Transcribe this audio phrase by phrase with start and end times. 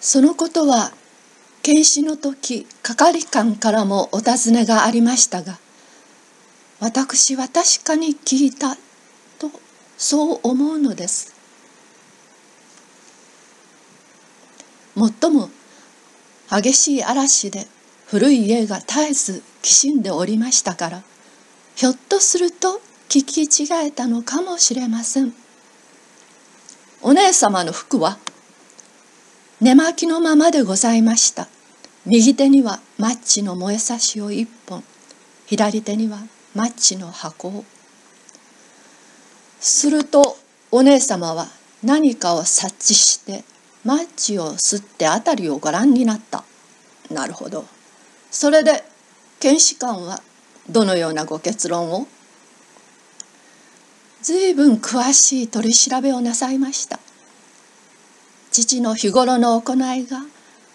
[0.00, 0.92] そのことは
[1.62, 5.58] 検視の時係官からもお尋ねがありましたが
[6.80, 8.76] 私は確かに聞いた
[9.38, 9.50] と
[9.98, 11.34] そう思うのです。
[14.94, 15.50] もっとも
[16.50, 17.66] 激しい嵐で
[18.06, 21.02] 古い家が絶えずきしんでおりましたから
[21.76, 25.34] ひょっとすると聞き違えたのかもしれません。
[27.02, 28.18] お姉様の服は
[29.60, 31.46] 寝巻きのままでございました。
[32.06, 34.82] 右手にはマッチの燃えさしを一本。
[35.44, 36.18] 左手には
[36.54, 37.48] マッチの箱。
[37.48, 37.64] を
[39.60, 40.38] すると
[40.70, 41.46] お姉様は
[41.82, 43.44] 何かを察知して
[43.84, 46.42] マッチを吸って辺りをご覧になった。
[47.10, 47.66] なるほど。
[48.30, 48.82] それで
[49.40, 50.22] 検視官は
[50.70, 52.06] どのようなご結論を？
[54.22, 56.98] 随分詳しい取り調べをなさいました。
[58.50, 60.22] 父の日頃の行いが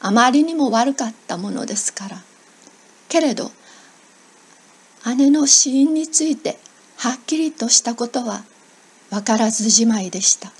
[0.00, 2.22] あまりにも悪かったものですから。
[3.08, 3.50] けれど
[5.16, 6.58] 姉の死因について
[6.96, 8.44] はっきりとしたことは
[9.10, 10.52] 分からずじまいでした。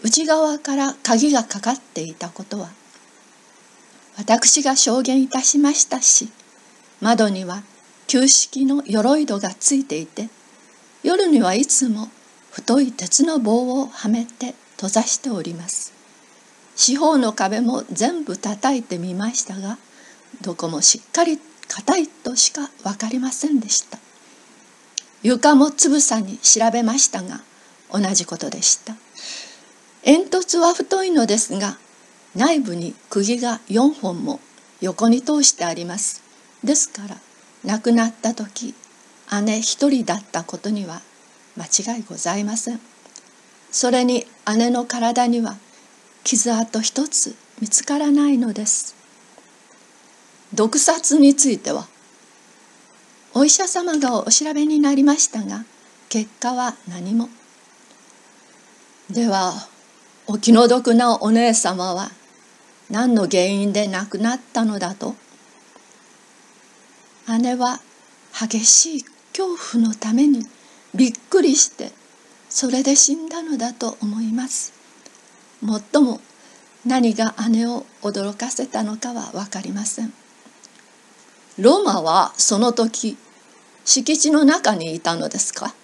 [0.00, 2.70] 内側から鍵がかかっていたことは
[4.16, 6.28] 私が証言いたしましたし
[7.00, 7.62] 窓には
[8.06, 10.28] 旧式の鎧戸がついていて
[11.02, 12.08] 夜にはいつも
[12.52, 15.92] 太い鉄の棒をはめて閉ざしております。
[16.76, 19.76] 四方の壁も全部叩いてみましたが
[20.40, 23.98] どこもしっかり硬いとしか分かりませんでした。
[25.24, 27.40] 床もつぶさに調べましたが
[27.92, 28.94] 同じことでした。
[30.04, 31.76] 煙突は太いのですが
[32.36, 34.38] 内部に釘が4本も
[34.80, 36.22] 横に通してあります。
[36.62, 37.16] ですから
[37.64, 38.74] 亡くなった時
[39.42, 41.00] 姉一人だったことには
[41.56, 42.80] 間違いございません。
[43.70, 45.56] それに姉の体には
[46.24, 48.94] 傷跡一つ見つからないのです。
[50.54, 51.86] 毒殺については
[53.34, 55.64] お医者様がお調べになりましたが
[56.08, 57.28] 結果は何も。
[59.10, 59.68] では
[60.26, 62.10] お気の毒なお姉様は
[62.90, 65.14] 何の原因で亡くなったのだと。
[67.40, 67.80] 姉は
[68.32, 69.04] 激しい
[69.36, 70.46] 恐怖のために
[70.94, 71.92] びっくりして
[72.48, 74.72] それで死んだのだと思います。
[75.60, 76.20] もっとも
[76.86, 80.12] 何が姉を驚かせたのかは分かりません。
[81.58, 83.16] ローマはその時
[83.84, 85.74] 敷地の中にいたのですか？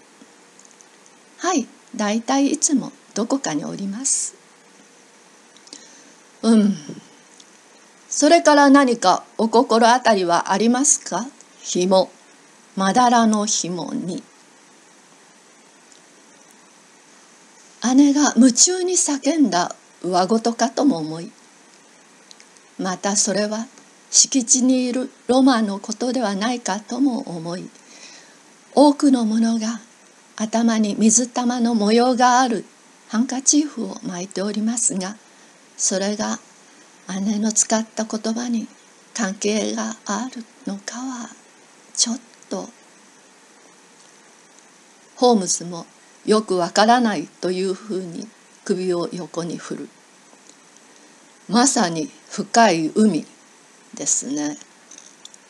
[1.39, 1.67] はい
[1.97, 4.35] だいたいいつもどこかにおります。
[6.43, 6.77] うん。
[8.09, 11.27] それから何かお心当たりはありますか？
[11.63, 12.11] 紐。
[12.77, 14.23] まだらの紐に。
[17.95, 21.31] 姉が夢中に叫んだ上事かとも思い
[22.79, 23.67] またそれは
[24.11, 27.69] 敷地にいるロマンのことではないかとも思い
[28.75, 29.81] 多くの者が
[30.37, 32.65] 頭に水玉の模様がある
[33.09, 35.17] ハンカチーフを巻いておりますが
[35.77, 36.39] それが
[37.23, 38.67] 姉の使った言葉に
[39.13, 41.29] 関係があるのかは
[41.95, 42.17] ちょっ
[42.49, 42.69] と。
[45.17, 45.87] ホームズも
[46.27, 48.27] よくわからないというふうに
[48.65, 49.89] 首を横に振る。
[51.49, 53.27] まさに深い海
[53.95, 54.57] ですね。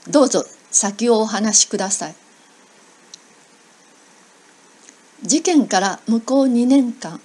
[0.08, 2.14] どうぞ先をお話しください。
[5.22, 7.20] 事件から向こう2年間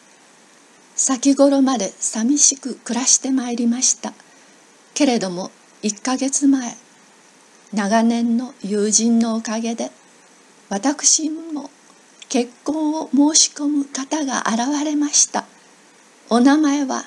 [0.96, 4.14] 先頃まで寂しく暮らしてまいりました。
[4.94, 5.50] けれども
[5.82, 6.76] 1ヶ月前
[7.74, 9.92] 長年の友人のおかげで
[10.70, 11.70] 私も
[12.30, 15.46] 結婚を申し込む方が現れました。
[16.30, 17.04] お名前は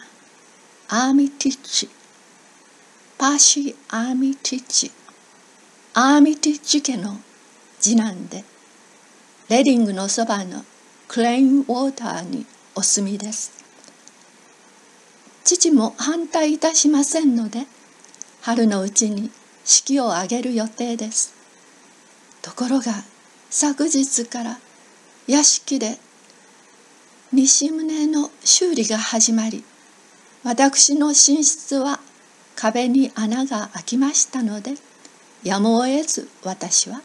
[0.88, 1.88] アーミティッチ。
[3.19, 4.91] パーシー・アーミティッチ。
[5.94, 7.21] アーミティッチ家の
[7.78, 8.44] 次男で
[9.49, 10.65] レディングのそばの
[11.06, 12.44] クレインウォーターに
[12.75, 13.53] お住みです。
[15.44, 17.66] 父も反対いたしませんので
[18.41, 19.30] 春のうちに
[19.65, 21.33] 式を挙げる予定です。
[22.41, 23.04] ところが
[23.51, 24.59] 昨日から
[25.27, 25.98] 屋敷で
[27.33, 29.65] 西棟の修理が始まり
[30.45, 32.01] 私の寝室は
[32.57, 34.74] 壁に穴が開きましたので
[35.42, 37.01] やむを得ず私は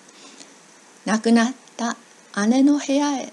[1.06, 1.96] 亡くなった
[2.48, 3.32] 姉の部屋へ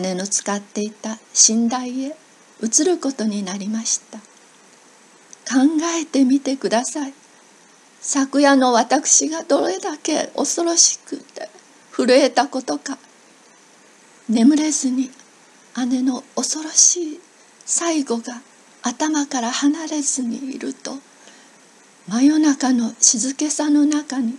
[0.00, 2.16] 姉の使っていた寝台へ
[2.62, 4.18] 移ることになりました。
[4.18, 5.60] 考
[6.00, 7.14] えてみてください。
[8.00, 11.48] 昨夜の私がどれだけ恐ろしくて
[11.92, 12.98] 震えたことか。
[14.28, 15.10] 眠れずに
[15.88, 17.20] 姉の恐ろしい
[17.64, 18.40] 最後が
[18.82, 20.92] 頭から離れずにいると
[22.08, 24.36] 真夜中の静けさの中に